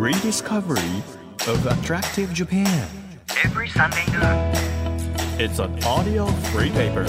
[0.00, 1.02] rediscovery
[1.46, 2.88] of attractive Japan.
[3.44, 4.54] every Sunday noon.
[5.38, 7.04] It's an audio free paper.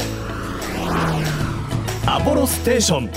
[2.06, 3.10] Apollo Station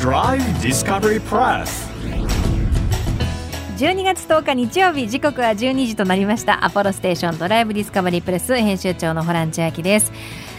[0.00, 1.88] Drive Discovery Press.
[3.78, 10.12] 12月10日日曜日時刻は12時となりましたアポロステーションドライブディスカバリープレス編集長のホラン千秋です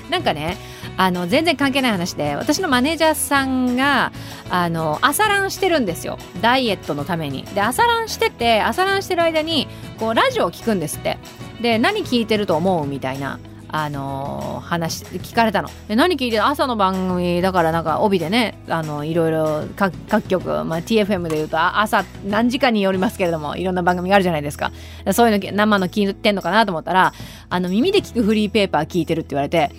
[0.09, 0.57] なんかね
[0.97, 4.11] あの全然関係ない話で私のマネージャーさんが
[4.49, 6.17] あの朝ランしてるんですよ。
[6.41, 7.43] ダイエットのために。
[7.43, 9.67] で朝ランしてて朝ランしてる間に
[9.99, 11.17] こうラジオを聞くんですって。
[11.61, 13.39] で何聞いてると思うみたいな
[13.73, 15.69] あの話聞かれたの。
[15.87, 24.71] 何聞いてる朝の番組だからなんか帯でねあのいろいろ各各局、まあ、TFM でいうと朝何時間によりますけれどもいろんな番組があるじゃないですか。
[25.13, 27.13] そういうの生の聞いてんのかなと思ったら
[27.49, 29.71] あの耳で聞くフリーペーパー聞いてるって言われて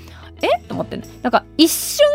[0.43, 0.49] え？
[0.69, 2.07] と思ってなんか一瞬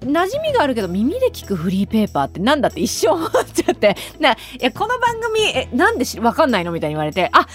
[0.00, 3.96] 馴染みがあるけど耳で聞くフリーペーパーってなんだって一瞬思っちゃって。
[4.20, 7.46] ないやこの番組えなんでしわかんないのみたいに言われてあ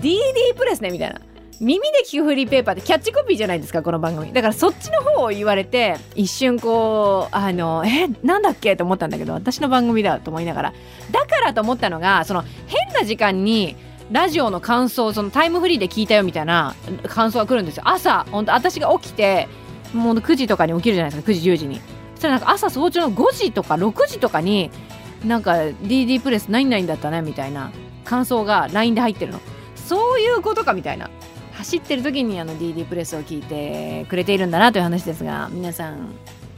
[0.00, 1.20] DD プレスねみたいな。
[1.60, 4.32] 耳で聞くフリーペーパーってキャッチコピーじゃないですかこの番組。
[4.32, 8.74] だからそっちの方を言われて一瞬こうあのえなんだっけ？
[8.74, 10.72] と思ったんだけど私の番組だと思いながら。
[11.12, 13.76] だからと思ったのがその変な時間に
[14.10, 16.74] ラジオの感想そのタイムフリーで聞いたよみたいな
[17.08, 17.84] 感想が来るんですよ。
[17.86, 19.48] 朝本当私が起きて
[19.92, 21.80] もう9時とかに起きるじゃないですか9時10時に。
[22.14, 24.70] そしたらなんか朝早朝の5時とか6時とかに
[25.24, 27.72] なんか DD プレス何々だったねみたいな
[28.04, 29.40] 感想が LINE で入ってるの。
[29.76, 31.10] そういうことかみたいな。
[31.54, 36.14] 走ってる時にあの DD プレスを聞いてくれているんだなという話ですが皆さん。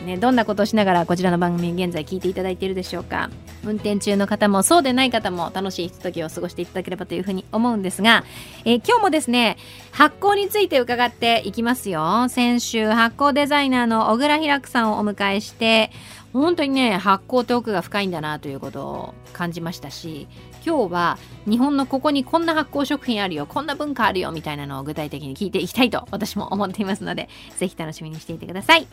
[0.07, 3.29] ね、どんなことをしながらこちらの番組現在聞いていただいているでしょうか。
[3.65, 8.25] 運転中の方もそうでない方も楽しいひとときを過ごしていただければというふうに思うんですが、
[8.65, 9.57] えー今日もですね
[9.91, 12.29] 発行について伺っていきますよ。
[12.29, 15.91] 先週発行デザイナーの小倉ひらくさんをお迎えして
[16.33, 20.29] 本当にね発行って奥が深いんだなということを感じましたし
[20.67, 21.17] 今日は
[21.49, 28.89] 日本のここにこんな発酵食品あるよこんな文化あるよみたいなのを具体的に聞いていきたいと私も思っていますので ぜひ楽しみにしていてください。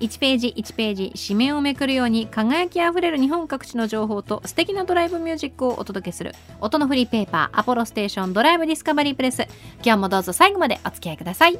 [0.00, 9.46] 1ページ1ページ紙面をめくるように輝きあふれる日本各地の情報と素敵なドライブミュージックをお届けする音のフリーペーパーアポロステーションドライブディスカバリープレス。
[9.84, 11.58] 今日もどうぞ最後までお付き合いください。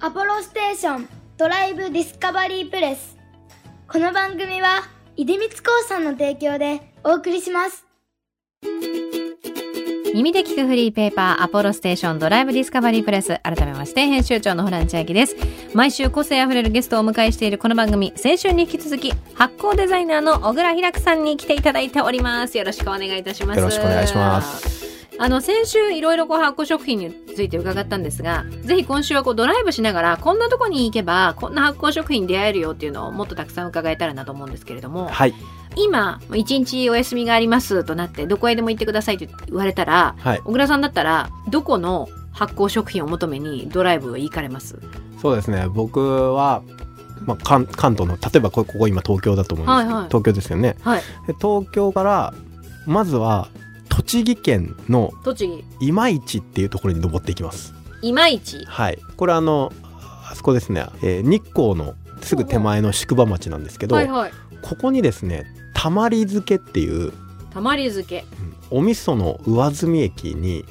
[0.00, 3.16] アポロステーションドライブディスカバリープレス。
[3.86, 4.82] この番組は
[5.16, 5.54] 出光興
[5.88, 7.83] 産の提供でお送りします。
[10.14, 15.34] 耳で聞くフリーペーパーアポロステーションドライブディスカバリープレス改めまして編集長のホラン千秋です。
[15.74, 22.56] 毎週個性あふれるゲストをお迎えしているこの番組先週に引き続き発行デザイナーの小倉ひらくさんに来ていただいております。
[22.56, 23.58] よろしくお願いいたします。
[23.58, 24.84] よろしくお願いします。
[25.18, 35.34] あの先週いろいろこう発酵食品について伺ったんですがぜひ今週はこうドライブしながらこんなとこに行けばこんな発酵食品に出会えるよっていうのをもっとたくさん伺えたらなと思うんですけれども、はい。
[35.76, 40.38] 今一日お休みがありますとなってどこへでも行ってくださいと言われたらはい。
[40.40, 44.78] 小倉さんだったらどこの発酵食品を求めにドライブへ行かれます？
[45.20, 45.66] そうですね。
[45.68, 46.62] 僕は、
[47.24, 50.76] まあ、関関東の、例えばこここ今東京だと思うんですけど、はいはい東京ですよね。
[50.82, 52.34] はいで東京から、
[52.86, 53.48] まずは、
[53.88, 57.72] 栃木県の栃木今市っていうところに登っていきます。
[58.02, 58.98] いまいちはい。
[59.16, 59.72] これあの、
[60.28, 65.44] あそこですね、えー日光のすぐ手前の宿場町なんですけど、はいはいここにですね、
[65.84, 67.12] たまり漬けっていう、
[67.52, 68.24] たまり漬け。
[68.70, 70.64] お味噌の上澄液に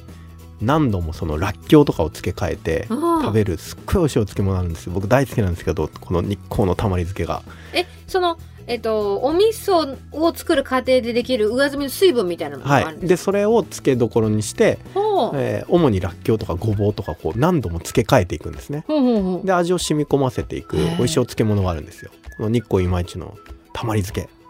[0.60, 4.92] 何度もそのらっきょうとかを付け替えて食食べるすっごいお漬物あるんですよ。
[4.92, 7.42] 僕大好きなんですけどこの日光のたまり漬けが。
[7.72, 14.80] えそのえっとお味噌を作る過程でできる上澄みの水分みたいなのがあはいるんですでそれを漬けどころにして、
[15.34, 18.84] えー主にらっきょうとかごぼうとかこう何度も漬け替えていくんですね。
[19.44, 20.96] で味を染み込ませていくへー。
[20.96, 22.10] 美味しいお漬物があるんですよ。
[22.36, 23.38] この日光今市の
[23.72, 24.43] たまり漬け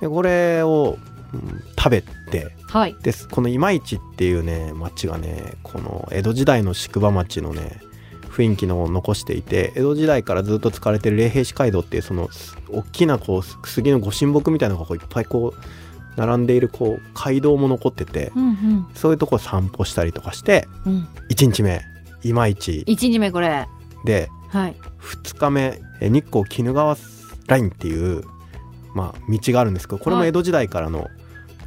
[0.00, 0.98] でこれを、
[1.32, 2.96] うん食べてはい。
[3.02, 7.80] ですこの今市っていうね町がねこの江戸時代の宿場町のね
[8.30, 12.28] 雰囲気のを残していて江戸時代からずっと使われてる霊平市街道っていうその
[12.68, 20.92] 大きなこう杉のご神木みたいなのがこういっぱいこう並んでいるこう街道も残っててうんそういうとこ散歩したりとかしてうん。
[20.92, 21.82] うん1日目
[22.24, 23.66] 今市一日目これ。
[24.04, 24.76] ではい。
[25.00, 26.96] 2日目え日光鬼怒川
[27.46, 28.24] ラインっていう、
[28.96, 31.10] まあ、道があるんですけどこれも江戸時代からの,、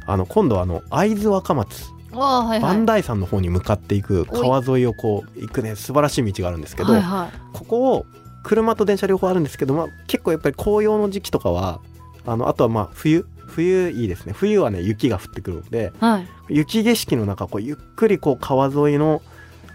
[0.04, 1.92] あの今度はあの会津若松。
[2.10, 2.60] はいはい。
[2.60, 7.38] 磐梯山の方に向かっていく川沿いをこう行くね素晴らしい道があるんですけど、はいはい。
[7.52, 8.06] ここを
[8.42, 11.80] 車と電車両方あるんですけど、まあ、結構やっぱり紅葉の時期とかは
[12.26, 14.32] あのあとはまあ冬冬いいですね。
[14.32, 16.28] 冬はね雪が降ってくるのではい。
[16.48, 19.22] 雪景色の中こうゆっくりこう川沿いの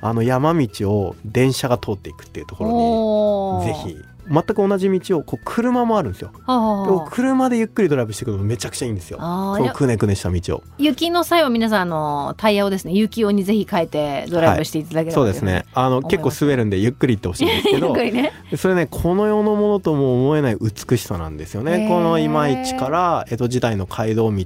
[0.01, 6.31] あの山道を電車が通っていくっていうところにぜひ全く同じ道をこう車もあるんですよ。
[6.33, 9.17] でもは車でゆっくりドライブしてくるのめちゃくちゃいいんですよ。
[9.17, 9.23] こ
[9.59, 10.63] のくねくねした道を。
[10.77, 15.65] 雪の際は皆さんあのタイヤをですね雪用にぜひ変えてドライブしていただければそうですね。
[15.73, 18.31] あの結構滑るんでゆっくり行ってほしいんですけ ゆっどくりね。
[18.57, 21.87] それねこの世のものとも思えない美しさなんですよね。
[21.89, 24.45] この今市から江戸時代の街道道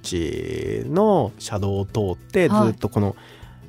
[0.94, 2.70] の車道を通ってずはい。
[2.72, 3.16] っとこの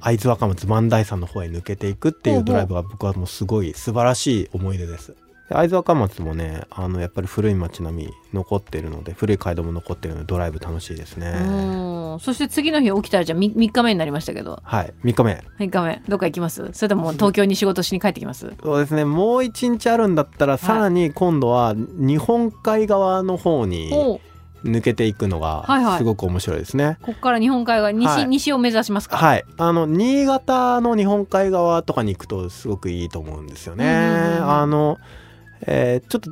[0.00, 5.14] 会津若松万代山の方へ抜けていくっていうドライブが僕はもうすごい素晴らしい思い出です。
[5.50, 11.26] で会津若松もねあのやっぱり古い街並み残ってるので古い街道も残ってるのでドライブ楽しいですね。
[11.26, 12.20] うん。
[12.20, 14.60] そして次の日起きたらじゃあ 3, 日目になりましたけど。
[14.62, 14.94] はい。
[15.04, 15.44] 3日目。
[15.58, 16.02] 3日目。
[16.08, 16.70] どっか行きます？
[16.72, 18.52] それとも東京に仕事しに帰ってきます？
[18.62, 19.04] そうですね。
[19.04, 24.20] もう一日あるんだったらさらに今度は日本海側の方におう。
[24.62, 25.84] 抜けていくのはいはい。
[25.84, 26.98] がすごく面白いですね。
[27.00, 28.28] ここから日本海側西,、はい。
[28.28, 29.16] 西を目指しますか？
[29.16, 33.86] はい、あの新潟の日本海側とかに行くとすごくいいと思うんですよね。
[33.88, 34.98] あの、
[35.66, 36.30] えーちょっと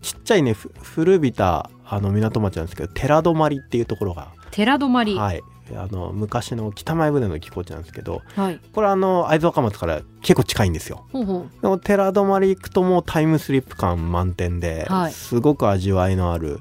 [0.00, 5.14] ちっちゃいねふ古びたあの港町なんですけど寺泊っていうところが、寺泊。
[5.16, 5.42] はい、
[5.74, 8.60] あの昔の北前船の寄港地なんですけどはい。
[8.72, 11.06] これあの会津若松から結構近いんですよ。
[11.12, 15.12] ほうほでも寺泊行くともうタイムスリップ感満点で、はい。
[15.12, 16.60] すごく味わいのある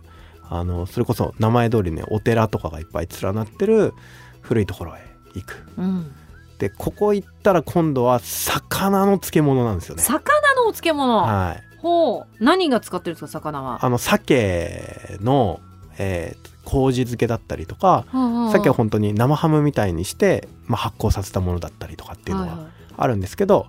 [0.49, 3.93] あのそれこそ名前通りねお寺とかがいっぱい連なってる
[4.41, 5.01] 古いところへ
[5.35, 5.67] 行く。
[5.77, 6.11] う、うん、
[6.57, 10.03] でここ行ったら今度は魚の漬物なんですよね。
[10.03, 12.43] 魚のお漬物、はい、ほう。
[12.43, 13.85] 何が使ってるんですか魚は？
[13.85, 15.59] あの鮭の、
[15.97, 18.03] えー麹漬けだったりとか
[18.51, 23.67] 鮭鮭を本当に生ハムみたいにして、まあ、発酵させたものだったりとかっていうのがあるんですけど、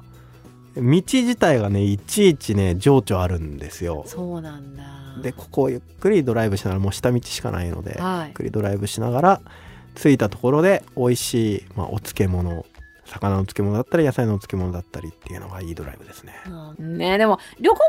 [0.75, 4.03] 道自体がねいちいちね情緒あるんですよ。
[4.05, 4.83] そうなんだ。
[5.23, 8.27] でここをゆっくりドライブしながらもう下道しかないので、はい。
[8.27, 9.41] ゆっくりドライブしながら
[9.95, 12.67] 着いたところで美味しい、まあ、お漬物
[13.09, 16.35] 魚の漬物だったり野菜のお漬物だったりっていうのがいいドライブですね。
[16.79, 16.99] うん。
[16.99, 17.83] ねでも旅行も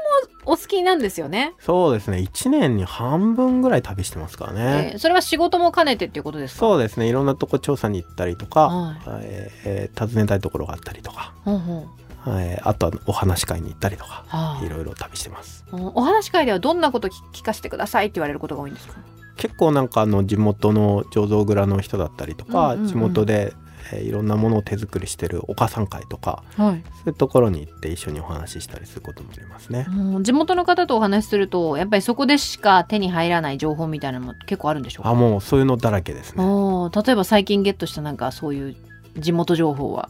[0.53, 2.17] お好きなんですよね、そうですね。
[2.17, 4.91] 1年に半分ぐらい旅してますからね。
[4.93, 6.59] えーそれは仕事も兼ねてっていうことですか？
[6.59, 7.07] そうですね。
[7.07, 8.99] いろんなとこ調査に行ったりとか、はい。
[9.23, 11.87] えーえー訪ねたいところがあったりとか、ほうほ
[12.25, 12.59] うはい。
[12.63, 14.65] あとはお話し会に行ったりとかはあ。
[14.65, 15.65] いろいろ旅してます。
[15.71, 15.87] うん。
[15.95, 18.95] お話し会ではどんなこと聞聞かせてくださいって言われることが多いんですか？
[19.37, 23.53] 結構なんかあの地元の醸造蔵の人だったりとか、地元で、
[23.91, 26.83] えーいろんなものを手作りしてるお母さん会とかはい。
[26.95, 29.85] そういうところに行って一緒にお話ししたりすることもありますね。
[29.89, 35.09] うん地元の方とお話しするとやっぱりそこでしか手に入らない情報みたいなのも結構あるんでしょうか？
[35.09, 36.43] あもうそういうのだらけですね。
[36.43, 38.75] 例えば最近ゲットしたなんかそういう
[39.17, 40.09] 地元情報は？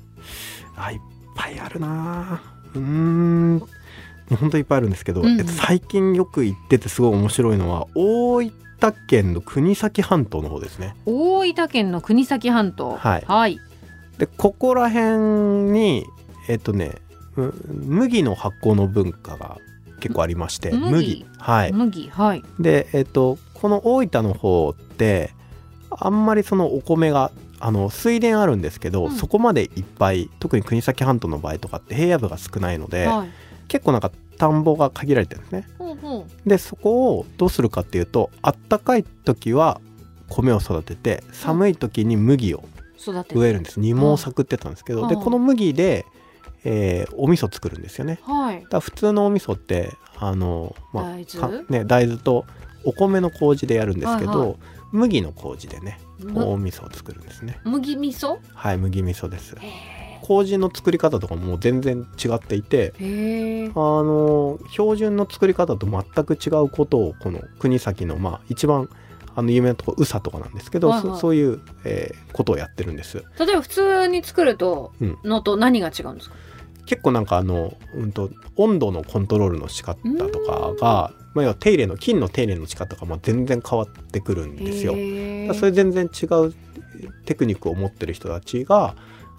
[0.75, 0.99] あいっ
[1.35, 2.41] ぱいあるな
[2.73, 3.63] うーん。
[4.39, 8.51] 本当いっぱいあるんですけど、うん最近よく行っててすごい面白いのは大分
[9.07, 10.95] 県の国東半島の方ですね。
[11.07, 12.95] 大分県の国東半島。
[12.95, 13.23] はい。
[13.25, 13.59] はい、
[14.19, 16.05] でここら辺に
[16.47, 16.97] えっとね
[17.35, 17.53] む
[17.85, 19.57] 麦の発酵の文化が
[19.99, 21.25] 結構ありまして麦？
[21.39, 21.73] はい。
[21.73, 22.43] 麦はい。
[22.59, 25.31] でえっとこの大分の方って
[25.89, 29.11] あんまりそのお米があの水田あるんですけど、うん。
[29.11, 33.29] そこまでいっぱい特に国東半島の場合とかって平野部が少ないので、はい。
[33.67, 35.67] 結構なんか田んぼが限られてるんですね。
[35.77, 36.49] ほうほう。
[36.49, 39.81] でそこをどうするかっていうとあったかい時は
[40.29, 42.63] 米を育てて寒い時に麦を
[43.33, 43.79] 植えるんです。
[43.79, 45.21] 二毛作ってたんですけど、でうん。
[45.23, 46.05] この麦で、
[46.63, 48.19] えーお味噌作るんですよね。
[48.23, 48.65] はい。
[48.69, 51.63] だ普通のお味噌ってあの、まあ大豆？
[51.63, 52.45] かね、大豆と
[52.83, 54.57] お米の麹でやるんですけど、はいはい。
[54.91, 57.59] 麦の麹でねむお味噌を作るんですね。
[57.63, 58.37] 麦味噌？
[58.53, 59.55] はい麦味噌です。
[60.21, 62.93] 麹の作り方とかも全然違っていて
[63.73, 68.89] あの標準の作り方と全く違うことをこの国崎のまあ一番
[69.35, 71.15] あの有名なところ宇佐とかなんですけど、はいはい。
[71.15, 73.23] そそういう、えーことをやってるんです。
[73.37, 75.17] 例えば普通に作るとうん。
[75.23, 76.35] のと何が違うんですか、
[76.85, 84.93] 結構なんかあの、うん、と温度のコントロールの仕方とかが、まあ、要は手入れの金の手入れの仕方がまあ全然変わってくるんですよ。
[85.53, 86.53] それ全然違う
[87.25, 88.95] テクニックを持ってる人たちが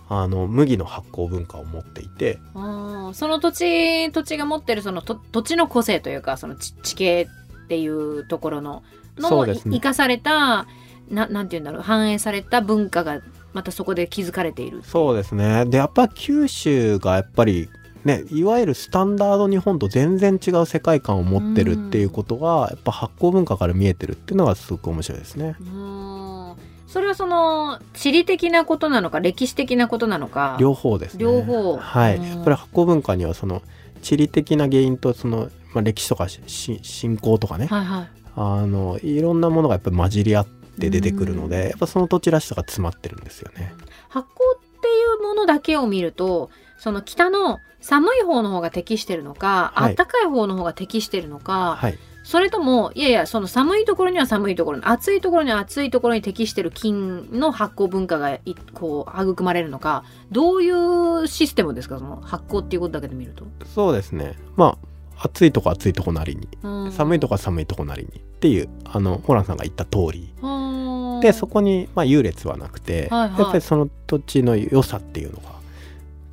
[0.08, 7.28] あの麦の発酵文化を持っていてあーその土地土地が持ってるそのと土地の個性というかその地地形
[7.70, 8.82] っていうところの
[9.16, 9.54] のね。
[9.54, 10.66] 生かされた
[11.08, 13.20] ななんて言うんだろう反映された文化が
[13.52, 14.82] またそこで築かれている。
[14.82, 15.66] そうですね。
[15.66, 17.68] でやっぱ九州がやっぱり
[18.04, 25.54] ねいわゆるスタンダード日本と全然違う世界観を持ってるっていうことがやっぱ発酵文化から見えてるっていうのがすごく面白いですね。
[25.60, 26.54] うん。
[26.88, 30.56] それはその地理的なことなのか歴史的なことなのか。
[30.58, 31.22] 両方ですね。
[31.22, 31.76] 両方。
[31.76, 32.16] はい。
[32.16, 32.28] うん。
[32.28, 33.62] やっぱり発酵文化にはその
[34.02, 38.08] 地理的な原因とその、まあ、歴史とかしし信仰とかね、はいはい。
[38.36, 43.74] あのいろんなものがやっぱり混じり合って出てくるので、やっぱその土地らしさが詰まってるんですよね。
[44.08, 49.94] 発酵っていうものだけを見るとその北の寒い方の方が適してるのか、はい。
[49.94, 51.98] 暖かい方の方が適してるのか、はい。
[52.22, 61.98] それともいやいやその寒いところには寒いところに暑いところには暑いところに適してる菌の発酵文化がいこう育まれるのかどういうシステムですか？
[61.98, 63.46] その発酵っていうことだけで見ると。
[63.74, 64.36] そうですね。
[64.54, 64.89] まあ
[65.22, 66.48] 暑いとこ暑いとこなりに。
[66.62, 66.92] うん。
[66.92, 68.18] 寒いとこは寒いとこなりに。
[68.18, 70.32] っていうあのホランさんが言った通り。
[70.40, 73.38] はあでそこに、まあ、優劣はなくて、はいはい。
[73.40, 75.50] やっぱりその土地の良さっていうのが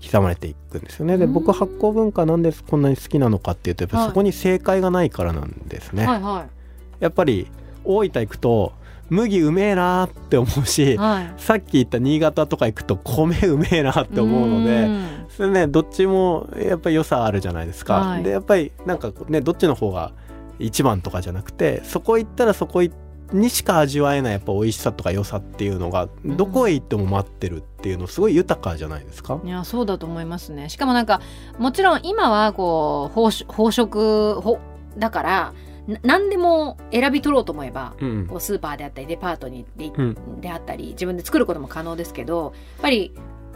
[0.02, 1.18] 刻まれていくんですよね。
[1.18, 1.34] でうん。
[1.34, 6.46] 僕発酵文化なんでこんなに好きなのかっていうとやっぱそこに正解がないからなんですね、はいは
[7.00, 7.48] やっぱり
[7.84, 8.74] 大分行くと
[9.10, 11.34] 麦うめえなーって思うし、いはい。
[11.38, 15.28] さっき言った新潟とか行くと米うめえなって思うのでん。
[15.30, 18.24] それねどっちもやっぱり良さあるじゃないですか、はい。
[18.24, 20.12] でやっぱりなんかねどっちの方が
[20.60, 22.82] 一番とかじゃなくてそこ行ったらそこ
[23.32, 26.38] にしか味わえないやっぱ美味しさとか良さっていうのがん。
[26.38, 30.70] どこへ行っても待ってるっていうのすごい豊かじゃないですか、いやそうだと思いますね。
[30.70, 31.22] しかもなんか
[31.60, 34.60] もちろん今はこう飽食飽食ほ
[34.98, 35.54] だからな
[36.04, 38.28] 何でも選び取ろうと思えばうん。
[38.28, 40.42] こうスーパーであったりデパートにで,、うん。
[40.42, 43.14] であったり自分で作ることも可能ですけどやっぱり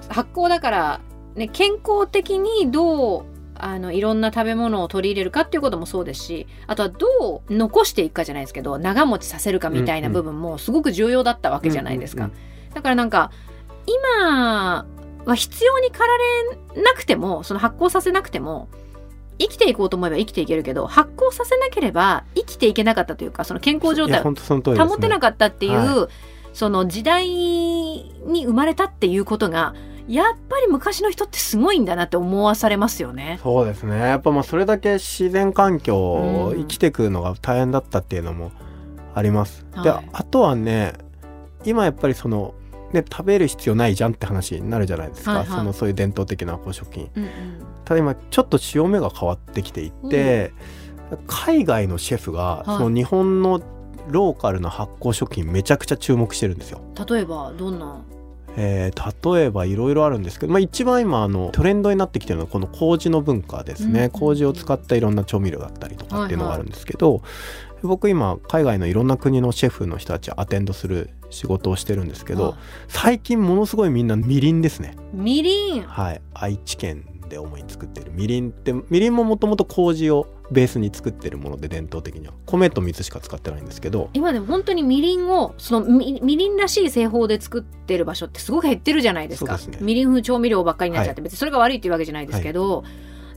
[0.09, 1.01] 発酵だから、
[1.35, 12.31] ね、健康的にどうあのいろんな食べ物を取り入れるかっていうこともそうですしあとはどう残していくかじゃないですけど長持ちさせるかみたいな部分もすごく重要だったわけじゃないですか。
[12.73, 13.31] だからなんか
[13.85, 14.87] 今
[15.25, 16.17] は必要に駆ら
[16.75, 18.69] れなくてもその発酵させなくても
[19.41, 26.09] 生きていこうと思えば生きていけるけど発酵させなければ生きていけなかったというかその健康状態を保てなかったっていう、は
[26.53, 29.73] その時代に生まれたっていうことが
[30.07, 33.39] やっぱり昔の人ってすごいんだなって思わされますよね。
[33.41, 33.97] そうですね。
[33.97, 36.59] やっぱまあそれだけ自然環境をうん。
[36.61, 38.51] 生きていくのが大変だったっていうのも
[39.15, 39.65] あります。
[39.83, 40.09] ではい。
[40.11, 40.93] あとはね
[41.63, 42.55] 今やっぱりその、
[42.93, 45.57] ね、食べる必要ないじゃんって話になるじゃないですか、はいはい。
[45.57, 47.09] そのそういう伝統的な発酵食品。
[47.15, 47.29] うんうん。
[47.85, 50.53] ただ今ちょっと潮目が変わってきていて、
[51.27, 52.77] 海外のシェフがはい。
[52.77, 53.61] その日本の
[54.09, 56.81] ローカルな発酵食品めちゃくちゃ注目してるんですよ。
[57.09, 58.01] 例えばどんな？
[58.57, 64.09] えー例えばいろいろあるんですけど、まあ、一番今あのトレンドになってきてるのはこの麹の文化ですね、うん。
[64.09, 67.21] 麹を使ったいろんな調味料だったりとかっていうのがあるんですけど、
[67.83, 72.57] 僕今海外のいろんな国のシェフの人たちをアテンドする仕事をしてるんですけどあ
[72.87, 74.95] 最近ものすごいみんなみりんですね。
[75.13, 75.83] みりん。
[75.83, 76.21] はい。
[76.33, 82.33] 愛知県で主に作ってるみりんってみりんももともと麹をベースに作ってるもので伝統的には。
[82.45, 89.57] 米と水しか使ってないんですけど今でも本当にみりんをそのみみりんらしい製法で作ってる場所ってすごく減ってるじゃないですか。
[89.57, 89.77] ね。
[89.79, 92.83] みりん風調味料ばっかりになっちゃって、別にそれが悪いっていうわけじゃないですけど、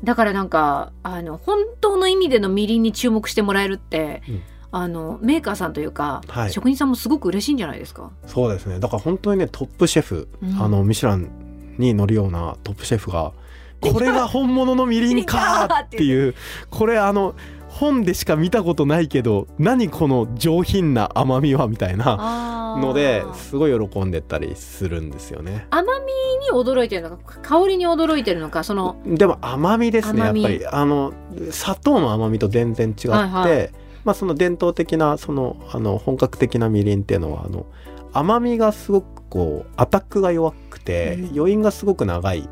[0.05, 4.43] だからなんかあの本当の意味でのみりんに注目してもらえるって、うん。
[4.77, 6.53] あのメーカーさんというか、はい。
[6.53, 8.11] 職人さんもすごく嬉しいんじゃないですか？
[8.27, 8.81] そうですね。
[8.81, 10.61] だから本当にねトップシェフ、うん。
[10.61, 11.31] あのミシュラン
[11.79, 13.33] に乗るようなトップシェフが
[13.81, 16.35] これが本物のみりんかーっていう
[16.71, 17.35] これあの
[17.75, 25.67] 本でしか見たことないけど何この上品な甘みはみたいなのですごい喜んでたりするんですよね。
[25.71, 30.65] 甘みに驚いてるのか香りに驚いてるのかそのでも甘みですねやっぱり。
[30.67, 31.13] あの
[31.51, 33.71] 砂糖の甘みと全然違って、はいはい。
[34.05, 37.67] まあその伝統的なそのあの本格的なみりんっていうのはあの
[38.13, 41.39] 甘みがすごくこうアタックが弱くてうん。
[41.39, 42.49] 余韻がすごく長い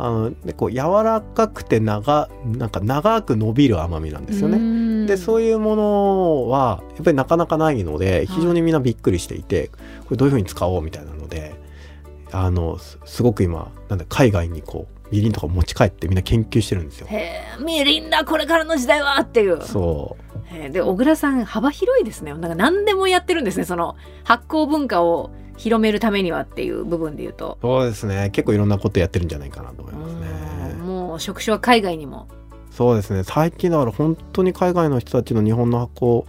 [0.00, 4.58] あのでこう柔らかくて長なんか長く伸びる甘みなんですよね。
[4.58, 9.70] ねでそういうものはやっぱりなかなかないので非常にみんなびっくりしていて、
[10.04, 11.54] これどういうふうに使おうみたいなので
[12.30, 17.08] あのすすごく今なんだ海外にこうみりんとか持ち帰ってみんな研究してるんですよ。
[17.10, 17.16] へ
[17.58, 19.60] えみりんだこれからの時代はっていう。
[19.62, 20.70] そう。
[20.70, 22.32] で小倉さん幅広いですね。
[22.32, 30.74] なんか何でもやってるんですねその発酵文化を広めるためにはっていう部分で言うとそうですね結構いろんなことやってるんじゃないかなと思いますうんね。
[30.82, 32.28] もう職種は海外にも
[32.70, 36.24] そうですね最近だから本当に海外の人たちの日本の発酵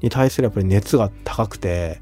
[0.00, 2.00] に対するやっぱり熱が高くて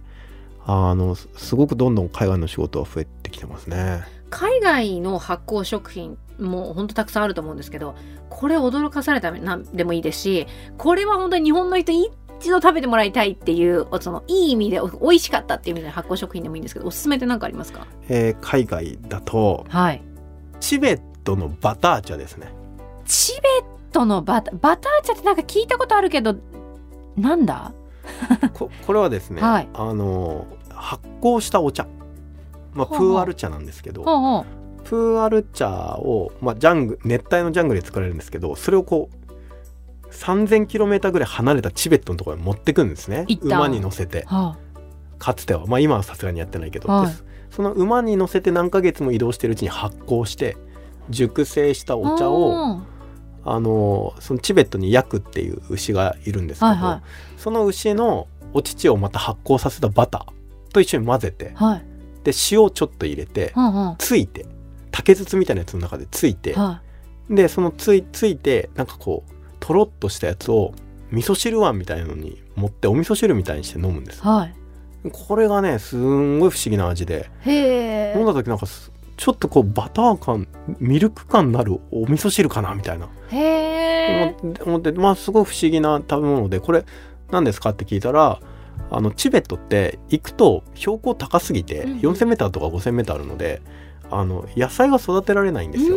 [0.66, 4.02] あのすすごくどんどん海外の仕事が増えてきてますね。
[4.30, 7.94] 海外の発酵食品も本当たくさんあると思うんですけど
[8.30, 10.46] これ驚かされたなんでもいいですし
[10.78, 11.92] これは本当に日本の人
[12.42, 17.86] 一度食べてもらいたいっていうそのいい意味でお美味しかったっていう意味での発酵食品でもいいんですけどおすすめって何かありますか？
[18.08, 20.02] えー海外だとはい
[20.60, 22.48] チベットのバター茶ですね。
[23.04, 26.36] チベットのバタバター茶ってなんか聞いたことあるけど
[27.16, 27.72] なんだ？
[28.54, 29.68] ここれはですね、はい。
[29.74, 31.86] あの発酵したお茶、
[32.74, 34.44] まあ、プーアル茶なんですけどほうほう。
[34.84, 39.16] プーアル茶を、まあ、ジャング熱帯のジャングルで作られるんですけどそれをこう
[40.12, 43.26] 3000km ぐらい離れたチベットのところに持ってくんですね。
[43.40, 44.24] 馬に乗せて。
[44.26, 44.56] は
[45.18, 45.66] かつては。
[45.66, 47.06] まあ今はさすがにやってないけど、はい。
[47.06, 47.12] で
[47.50, 50.56] その馬に乗せて何ヶ月も移動してるうちに発酵して
[51.10, 52.80] 熟成したお茶を
[53.44, 57.40] あのそのチベットにヤクっていう牛がいるんですけど、はいはい。
[57.40, 61.84] その牛のお乳をまた発酵させたバターと一緒に混ぜてはい。
[62.24, 63.96] で塩をちょっと入れてうんうん。
[63.98, 64.46] ついて
[64.90, 66.82] 竹筒みたいなやつの中でついては
[67.30, 69.31] でそのついついてなんかこう
[69.62, 70.74] とろっとしたやつを
[71.12, 74.18] 味噌汁碗みたいなのに持ってお味噌汁みたいにして飲むんです。
[74.18, 74.54] いはい。
[75.12, 77.30] これがねすんごい不思議な味で。
[78.16, 80.48] 飲んだ時なんかすちょっとこうバター感
[80.80, 83.08] ミルク感なるお味噌汁かなみたいな。
[83.30, 84.36] へえ。
[84.66, 86.58] 思ってまあすごい不思議な食べ物で。
[86.58, 86.84] これ
[87.30, 88.40] 何ですかって聞いたら
[88.90, 91.98] あのチベットって行くと標高高すぎてうんうん。
[92.00, 93.62] 4,000m とか 5,000m あるので
[94.10, 95.96] あの野菜が育てられないんですよ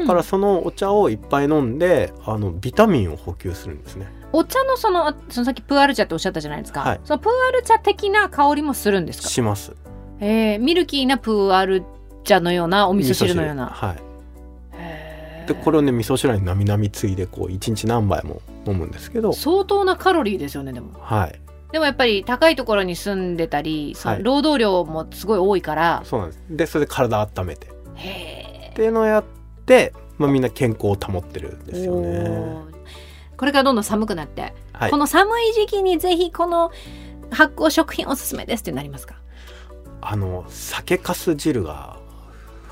[0.00, 4.06] だからそのお茶をいっぱい飲んであのビタミンを補給するんですね。
[4.32, 7.00] お茶のそのあそのさっきプーアル茶っておっしゃったじゃないですか、はい。
[7.04, 9.28] そのプーアル茶的な香りもするんですか？
[9.28, 9.74] します。
[10.20, 11.84] えー、ミルキーなプーアル
[12.24, 13.66] 茶のようなお味噌汁のような。
[13.66, 14.06] はい。
[15.46, 19.32] でこれをね味噌汁になみなみついでこう1日何杯も飲むんですけど。
[19.32, 20.90] 相当なカロリーですよねでも。
[21.00, 21.40] はい。
[21.72, 24.22] でもやっぱり高いところに住んでたり、はい。
[24.22, 26.02] 労働量もすごい多いから。
[26.04, 26.42] そうなんです。
[26.50, 27.68] でそれで体温めて。
[27.68, 29.35] っへていうのをやって、
[30.18, 32.76] まあ、みんな健康を保ってるんですよね。
[33.36, 34.90] これからどんどん寒くなって、はい。
[34.90, 36.70] この寒い時期にぜひこの
[37.30, 39.16] 発酵食品おすすめですってなりますか？
[40.00, 41.98] あの酒粕汁が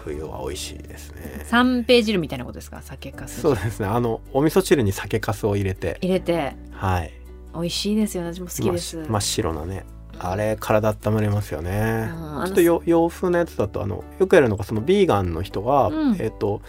[0.04, 1.44] 冬は美味しいですね。
[1.46, 2.80] 三平汁みたいなことですか？
[2.80, 3.86] 酒かすそうですね。
[3.86, 5.98] あのお味噌汁に酒粕を入れて。
[6.00, 6.54] 入れて。
[6.70, 7.12] はい。
[7.52, 8.32] 美味しいですよね。
[8.32, 9.84] 私も好きです、真っ真っ白なね
[10.18, 12.10] あれ体温まりますよね、
[12.46, 16.16] ちょっとよ洋風なやつだとあのよくやるのがそのビーガンの人が、うん。
[16.20, 16.62] えっ、と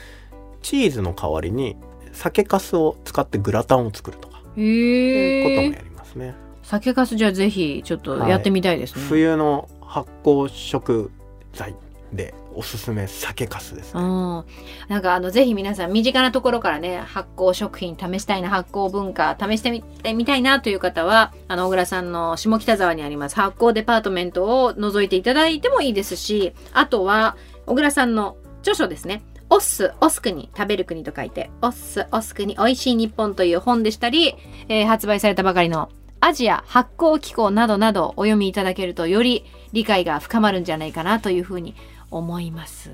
[0.61, 1.77] チーズの代わりに
[2.11, 4.41] 酒粕を使ってグラタンを作るとか。
[4.57, 6.33] へえいうこともやりますね、
[6.63, 11.11] 酒かすじゃあぜひちょっとやってみたいですね、冬の発酵食
[11.53, 11.75] 材
[12.13, 14.45] でおすすめ酒粕ですね、うん、
[14.87, 34.35] なんかあのぜひ皆さん身近なところからね発酵食品試したいな発酵文化試してみてみたいなという方はあの小倉さんの下北沢にあります発酵デパートメントを覗いていただいてもいいですしあとは小倉さんの著書ですね「オッス・オスクに食べる国」と書いて「オッス・オスクに美味しい日本」という本でしたり、
[34.69, 35.89] えー発売されたばかりの
[36.27, 41.75] アジア発酵機構などなどお読みいただけるとより理解が深まるんじゃないかなというふうに
[42.17, 42.91] 思います。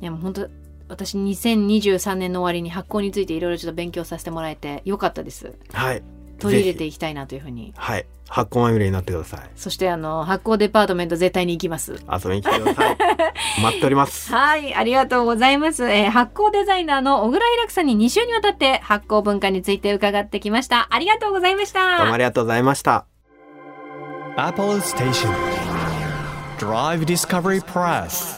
[0.00, 0.48] いやもう本当
[0.88, 5.52] 私2023年の終わりに発酵についていろいろちょっと勉強させてもらえてよかったです。
[5.72, 6.02] はい
[6.38, 7.72] 取り入れていきたいなというふうに。
[7.76, 11.92] はい発酵まみれになってくださいそしてあの発酵デパートメント絶対に行きます。
[11.92, 12.96] 遊びに来てください
[13.62, 15.88] 待っておりますはい、ありがとうございます。
[15.88, 20.88] えー発酵デザイナーの小倉ひらくさんに2週にわたって発酵文化について伺ってきました。
[20.90, 21.98] ありがとうございました。
[21.98, 23.06] どうもありがとうございました
[24.36, 25.30] Apollo Station.
[26.58, 28.37] Drive Discovery Press.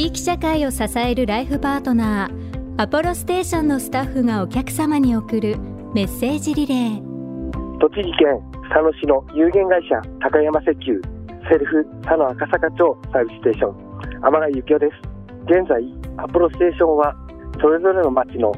[0.00, 5.58] 地域社会を支えるライフパートナーアポロステーションのスタッフがお客様に送る
[5.92, 7.78] メッセージリレー。
[7.80, 8.40] 栃木県
[8.72, 11.06] 佐野市の有限会社高山石油
[11.50, 14.96] セルフ佐野赤坂町サービスステーション天貝幸雄です
[15.44, 15.84] 現在
[16.16, 17.14] アポロステーションは
[17.60, 18.54] それぞれの町の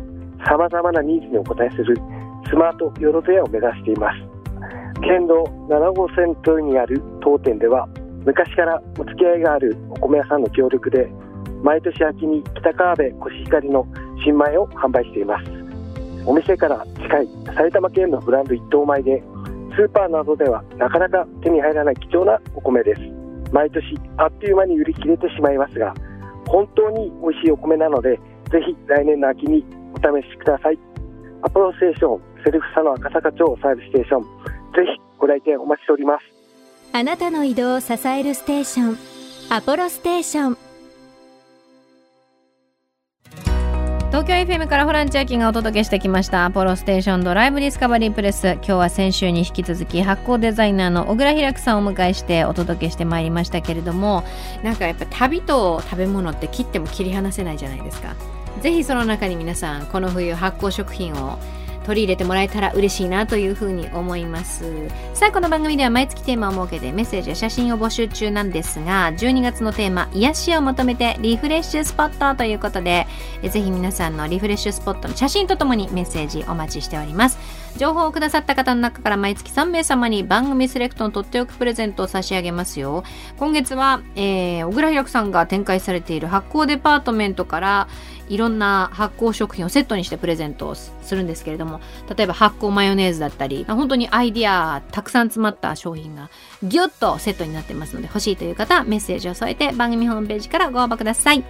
[0.46, 1.96] さまざまなニーズにお応えする
[2.46, 4.22] スマートよろずやを目指しています。
[5.02, 7.88] 県道7号線沿いにある当店では
[8.24, 11.10] 昔からお付き合いがあるお米屋さんの協力で
[11.62, 13.86] 毎年秋に北川辺コシヒカリの
[14.24, 15.50] 新米を販売しています。
[16.26, 19.22] お店から近い埼玉県のブランド一等米で
[19.76, 23.00] スーパーなどではなかなか手に入らない貴重なお米です。
[23.52, 25.94] 毎年あっという間に売り切れてしまいますが
[26.46, 28.16] 本当に美味しいお米なので
[28.50, 30.78] ぜひ来年の秋にお試しください。
[31.42, 34.28] アポロステーションセルフ佐野赤坂町サービスステーションぜ
[34.86, 36.24] ひご来店お待ちしております。
[36.92, 38.96] あなたの移動を支えるステーション
[39.50, 40.71] アポロステーション。
[44.12, 46.44] 東京 FM からホラン千秋がお届けしてきました。
[46.44, 48.56] アポロステーションドライブディスカバリープレス。
[48.56, 54.22] 今日は先週に引き続き発行デザイナーの小倉開くさんをお迎えしてお届けしてまいりましたけれども
[54.62, 58.14] なんかやっぱ旅と食べ物って切っても切り離せないじゃないですか。
[58.60, 61.38] ぜひその中に皆さんこの冬発酵食品を
[61.82, 64.64] 取り入れてもらえたら嬉しいなというふうに思います。
[65.14, 73.06] さあこの番組では毎月テーマを設けてメッセージや写真を募集中なんですが12月のテーマ癒しを求めてリフレッシュスポットということで
[73.42, 77.38] ぜひ皆さんのリフレッシュスポットの写真とともにメッセージお待ちしております。
[77.76, 83.02] 情報をくださった方の中から毎月3名様に番組セレクトのとっておくプレゼントを差し上げますよ。
[83.38, 87.88] 今月は、えー、小倉弘さんが展開されている発酵デパートメントから
[88.32, 91.80] いろんな発酵食品をセットにしてプレゼントをするんですけれども
[92.16, 96.30] 例えば発酵マヨネーズだったり本当にアイディアたくさん詰まった商品が
[96.62, 101.44] ギュッとセットになってますので欲しいという方メッセージを添えて番組ホームページからご応募ください。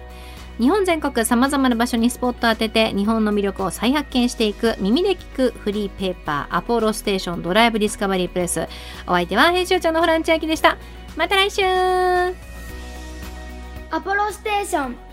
[0.59, 8.67] 日本全国さまざまな場所にスポット当てて日本の魅力を再発見していく耳で聞くフリーペーパーアポロステーションドライブディスカバリープレス。
[9.07, 10.77] お相手は編集長のホラン千秋でした。
[11.15, 11.63] また来週。
[13.89, 15.12] アポロステーション。